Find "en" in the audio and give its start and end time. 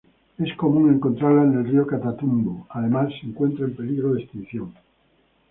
1.43-1.59, 3.65-3.75